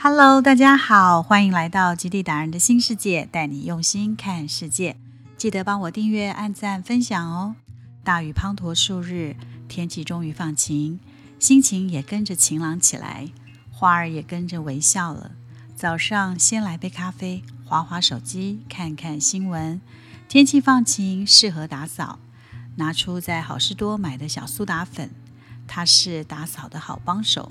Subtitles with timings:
[0.00, 4.96] Hello，大家好，欢迎来到极地达人的新世界，带你用心看世界。
[5.36, 7.56] 记得帮我订阅、按赞、分享哦。
[8.04, 9.34] 大雨滂沱数日，
[9.66, 11.00] 天气终于放晴，
[11.40, 13.28] 心情也跟着晴朗起来，
[13.72, 15.32] 花儿也跟着微笑了。
[15.74, 19.80] 早上先来杯咖啡，划划手机，看看新闻。
[20.28, 22.20] 天气放晴，适合打扫。
[22.76, 25.10] 拿出在好事多买的小苏打粉，
[25.66, 27.50] 它是打扫的好帮手。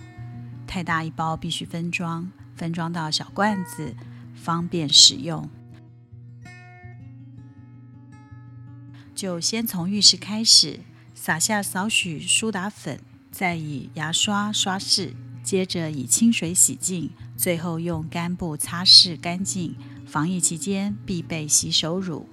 [0.67, 3.95] 太大一包必须分装，分装到小罐子，
[4.35, 5.49] 方便使用。
[9.16, 10.81] 就先从浴室开始，
[11.16, 12.99] 撒下少许苏打粉，
[13.31, 19.76] 再以牙刷刷拭，接着以清水洗净，最后用干布擦拭干净。
[20.05, 22.29] 防疫期间必备洗手乳。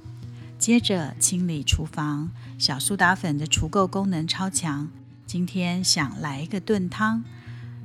[0.59, 4.91] 接着清理厨房，小苏打粉的除垢功能超强。
[5.27, 7.25] 今天想来一个炖汤。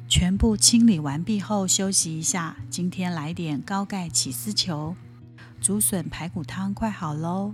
[0.09, 2.57] 全部清理完毕后，休息一下。
[2.67, 4.95] 今天来点高钙起司球，
[5.61, 7.53] 竹笋排骨汤快好喽。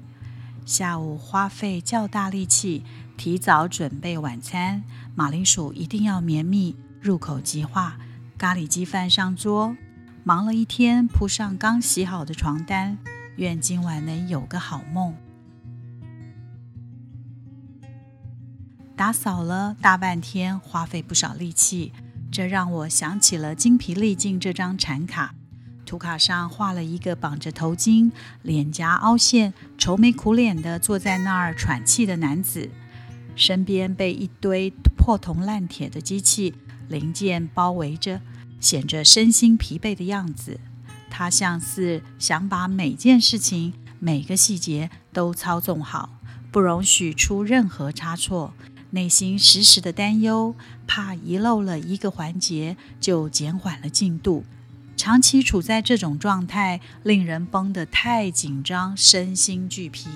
[0.65, 2.85] 下午花费较大力气，
[3.17, 4.85] 提早准备晚餐。
[5.15, 7.97] 马铃薯一定要绵密，入口即化。
[8.37, 9.75] 咖喱鸡饭上桌。
[10.23, 12.97] 忙了一天，铺上刚洗好的床单。
[13.35, 15.13] 愿今晚能有个好梦。
[18.95, 21.91] 打扫了大半天，花费不少力气。
[22.35, 25.33] 这让我想起了精疲力尽这张产卡，
[25.85, 28.11] 图卡上画了一个绑着头巾、
[28.41, 32.69] 脸颊凹陷、愁眉苦脸的坐在那儿喘气的男子，
[33.37, 36.53] 身边被一堆破铜烂铁的机器
[36.89, 38.19] 零件包围着，
[38.59, 40.59] 显着身心疲惫的样子。
[41.09, 46.09] 他像是想把每件事情、每个细节都操纵好，
[46.51, 48.53] 不容许出任何差错。
[48.91, 50.55] 内心时时的担忧，
[50.87, 54.45] 怕遗漏了一个环节就减缓了进度。
[54.95, 60.07] 长期处在这种状态，令人绷得太紧张，身心俱疲。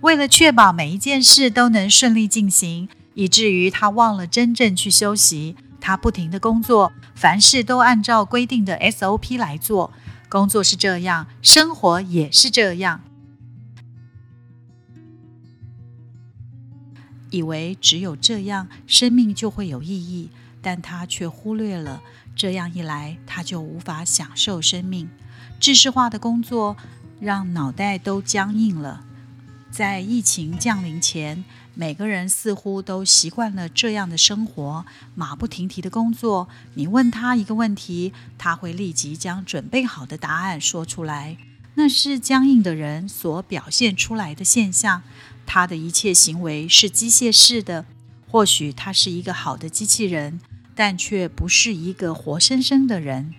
[0.00, 5.56] 为了确保每一件事都能顺利进行，以至于他忘了真正去休息。
[5.80, 9.92] 他不停的工作，凡事都按照规定的 SOP 来做。
[10.30, 13.02] 工作是这样，生活也是这样。
[17.34, 20.30] 以为只有这样，生命就会有意义，
[20.62, 22.00] 但他却忽略了，
[22.36, 25.10] 这样一来，他就无法享受生命。
[25.58, 26.76] 知识化的工作
[27.18, 29.04] 让脑袋都僵硬了。
[29.72, 31.44] 在疫情降临前，
[31.74, 34.86] 每个人似乎都习惯了这样的生活，
[35.16, 36.48] 马不停蹄的工作。
[36.74, 41.36] 你问他一个问题，他会立即将准备好的答案说出来。
[41.74, 45.02] 那是僵硬的人所表现出来的现象。
[45.46, 47.84] 他的一切行为是机械式的。
[48.26, 50.40] 或许他是一个好的机器人，
[50.74, 53.32] 但却不是一个活生生的人。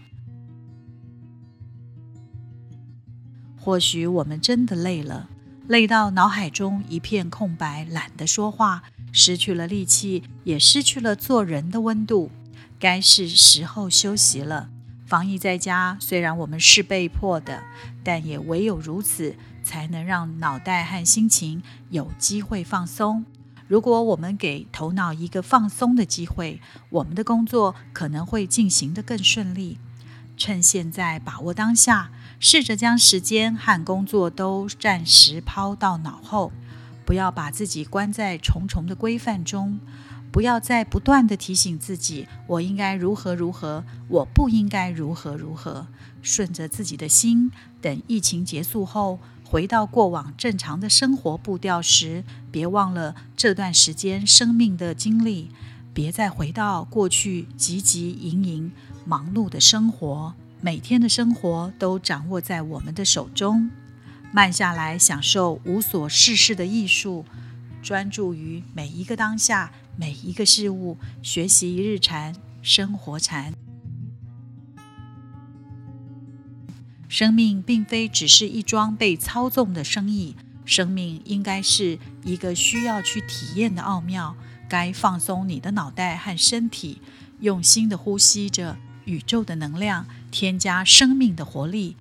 [3.59, 5.27] 或许我们真的累了，
[5.67, 12.31] 累到脑海中一片空白，懒得说话，失去了力气，也失去了做人的温度。
[12.79, 14.69] 该是时候休息了。
[15.05, 17.63] 防疫在家，虽然我们是被迫的，
[18.03, 23.23] 但也唯有如此，才能让脑袋和心情有机会放松。
[23.67, 29.77] 如果我们给头脑一个放松的机会，我们的工作可能会进行得更顺利。
[30.38, 36.51] 趁现在，把握当下，试着将时间和工作都暂时抛到脑后，
[37.05, 39.79] 不要把自己关在重重的规范中。
[40.35, 45.88] 不要再不断的提醒自己，我应该如何如何，我不应该如何如何。
[46.22, 55.51] 顺着自己的心，等疫情结束后，回到过往正常的生活步调时，别忘了这段时间生命的经历，
[55.94, 58.73] 别再回到过去汲汲营营、
[59.06, 60.34] 忙碌的生活。
[60.59, 63.72] 每天的生活都掌握在我们的手中，
[64.34, 67.23] 慢下来，享受无所事事的艺术。
[67.85, 73.53] 专注于每一个当下，每一个事物，学习日禅，生活禅。
[77.08, 80.35] 生命并非只是一桩被操纵的生意，
[80.66, 84.35] 生命应该是一个需要去体验的奥妙。
[84.67, 86.99] 该放松你的脑袋和身体，
[87.41, 91.97] 用心的呼吸着宇宙的能量，添加生命的活力。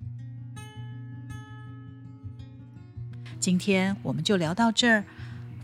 [3.39, 5.05] 今天我们就聊到这儿。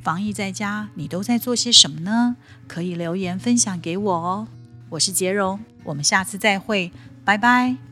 [0.03, 2.37] 防疫在家，你都在做些什么呢？
[2.67, 4.49] 可以留言分享给我哦。
[4.91, 6.91] 我是杰荣，我们下次再会，
[7.25, 7.90] 拜拜。